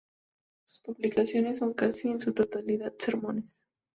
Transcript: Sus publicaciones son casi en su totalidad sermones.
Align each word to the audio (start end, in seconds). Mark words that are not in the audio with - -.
Sus 0.65 0.79
publicaciones 0.79 1.59
son 1.59 1.75
casi 1.75 2.09
en 2.09 2.19
su 2.19 2.33
totalidad 2.33 2.91
sermones. 2.97 3.61